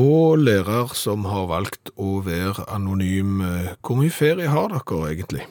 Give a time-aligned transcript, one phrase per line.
[0.00, 3.42] og lærer som har valgt å være anonym.
[3.80, 5.44] Hvor mye ferie har dere egentlig?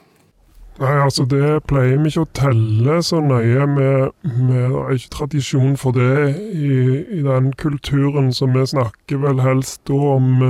[0.81, 3.67] Nei, altså det pleier vi ikke å telle så nøye.
[4.23, 6.71] Vi har ikke tradisjon for det i,
[7.03, 10.42] i, den kulturen, så vi snakker vel helst da om,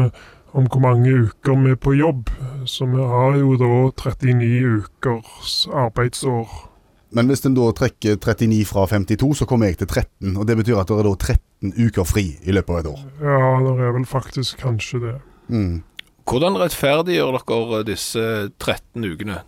[0.56, 2.32] om hvor mange uker vi er på jobb.
[2.66, 6.73] Så vi har jo da 39 ukers arbeidsår.
[7.14, 10.36] Men hvis en da trekker 39 fra 52, så kommer jeg til 13.
[10.36, 13.02] Og det betyr at det er da 13 uker fri i løpet av et år?
[13.22, 15.16] Ja, det er vel faktisk kanskje det.
[15.54, 15.82] Mm.
[16.30, 18.24] Hvordan rettferdiggjør dere disse
[18.58, 19.42] 13 ukene?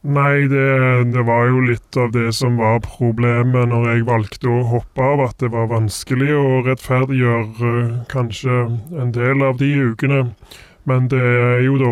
[0.00, 0.68] Nei, det,
[1.12, 5.26] det, var jo litt av det som var problemet når jeg valgte å hoppe av,
[5.26, 8.62] at det var vanskelig å rettferdiggjøre uh, kanskje
[8.96, 10.22] en del av de ukene.
[10.90, 11.90] Men det er jo da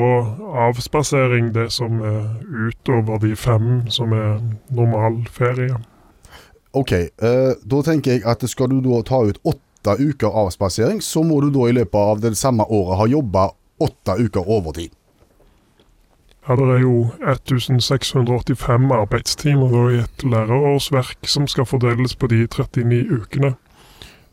[0.67, 4.41] avspasering, det som er utover de fem som er
[4.75, 5.77] normal ferie.
[6.77, 11.23] OK, Eh, da tenker jeg at skal du da ta ut åtte uker avspasering, så
[11.23, 14.91] må du da i løpet av det samme året ha jobba åtte uker overtid.
[16.49, 23.03] Ja, det er jo 1685 arbeidstimer i et lærerårsverk som skal fordeles på de 39
[23.21, 23.55] ukene.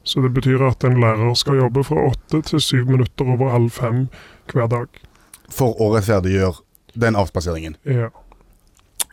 [0.06, 3.72] Så det betyr at en lærer skal jobbe fra åtte til syv minutter over halv
[3.74, 4.06] fem
[4.54, 5.02] hver dag.
[5.50, 6.62] For å rettferdiggjøre
[6.94, 7.78] den avspaseringen?
[7.90, 8.12] Ja.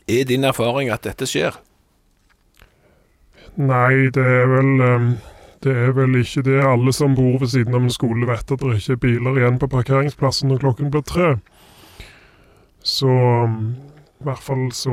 [0.08, 1.56] Er din erfaring at dette skjer?
[3.56, 5.08] Nei, det er vel ehm,
[5.62, 6.58] det er vel ikke det.
[6.66, 9.60] Alle som bor ved siden av en skole vet at det ikke er biler igjen
[9.62, 11.28] på parkeringsplassen når klokken blir tre.
[12.82, 13.74] Så um,
[14.22, 14.92] i hvert fall så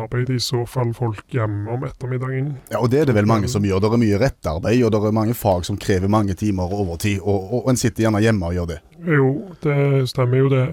[0.00, 2.54] arbeider i så fall folk hjemme om ettermiddagen.
[2.72, 3.82] Ja, og det er det vel mange som gjør.
[3.84, 7.52] Det er mye rettarbeid, og det er mange fag som krever mange timer overtid, og,
[7.60, 8.78] og en sitter gjerne hjemme og gjør det.
[9.04, 9.30] Jo,
[9.64, 10.66] det stemmer jo det.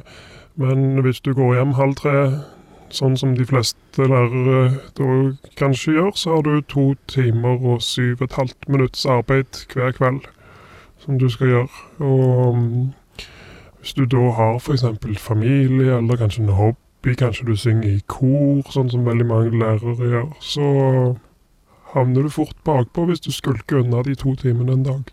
[0.55, 2.19] Men hvis du går hjem halv tre,
[2.95, 5.09] sånn som de fleste lærere da
[5.59, 9.91] kanskje gjør, så har du to timer og syv og et halvt minutts arbeid hver
[9.97, 10.23] kveld
[11.03, 11.83] som du skal gjøre.
[11.99, 12.93] Og um,
[13.79, 14.85] hvis du da har f.eks.
[15.19, 20.09] familie, eller kanskje en hobby, kanskje du synger i kor, sånn som veldig mange lærere
[20.09, 20.69] gjør, så
[21.93, 25.11] havner du fort bakpå hvis du skulker unna de to timene en dag.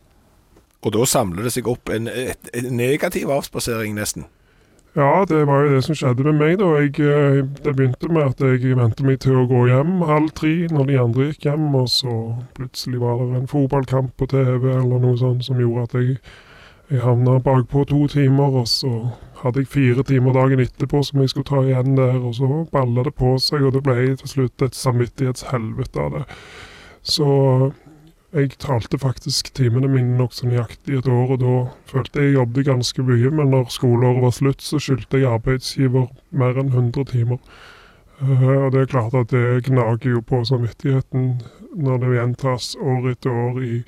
[0.83, 4.25] Og da samler det seg opp en, en negativ avspasering, nesten?
[4.97, 6.59] Ja, det var jo det som skjedde med meg.
[6.61, 6.73] da.
[6.81, 10.53] Jeg, eh, det begynte med at jeg ventet meg til å gå hjem halv tre
[10.73, 12.17] når de andre gikk hjem, og så
[12.57, 16.19] plutselig var det en fotballkamp på TV eller noe sånt som gjorde at jeg
[16.93, 18.91] jeg havna bakpå to timer, og så
[19.43, 23.05] hadde jeg fire timer dagen etterpå som jeg skulle ta igjen der, og så balla
[23.07, 26.27] det på seg, og det ble til slutt et samvittighetshelvete av det.
[27.03, 27.29] Så
[28.33, 31.57] jeg talte faktisk timene mine nokså nøyaktig et år, og da
[31.91, 36.07] følte jeg jeg jobbet ganske mye, men når skoleåret var slutt, så skyldte jeg arbeidsgiver
[36.31, 37.43] mer enn 100 timer.
[38.23, 41.43] Uh, og det er klart at det gnager jo på samvittigheten
[41.75, 43.83] når det gjentas år etter år i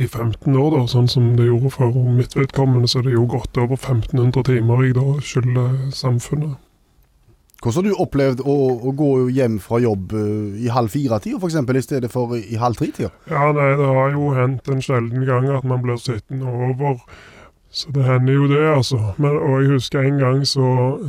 [0.00, 3.26] i 15 år, da, sånn som det gjorde for mitt vedkommende, så er det jo
[3.28, 6.60] godt over 1500 timer jeg da skylder samfunnet.
[7.62, 8.54] Hvordan har du opplevd å,
[8.88, 12.80] å gå hjem fra jobb uh, i halv fire-tida f.eks., i stedet for i halv
[12.80, 13.12] tre-tida?
[13.30, 16.98] Ja, nei, det har jo hendt en sjelden gang at man blir sittende over.
[17.72, 18.98] Så det hender jo det, altså.
[19.16, 20.66] Men, og jeg husker en gang så,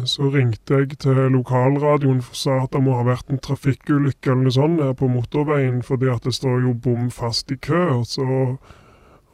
[0.07, 4.45] så ringte jeg til lokalradioen og sa at det må ha vært en trafikkulykke eller
[4.45, 7.83] noe sånt her på motorveien, fordi at det står jo bom fast i kø.
[7.99, 8.29] og så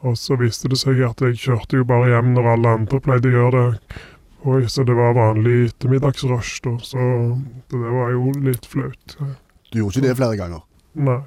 [0.00, 3.28] og så viste det seg at jeg kjørte jo bare hjem når alle andre pleide
[3.28, 3.98] å gjøre det.
[4.48, 6.72] Oi, så det var vanlig ettermiddagsrush, da.
[6.80, 7.08] Så
[7.68, 9.18] det var jo litt flaut.
[9.68, 10.64] Du gjorde ikke det flere ganger?
[10.96, 11.20] Nei.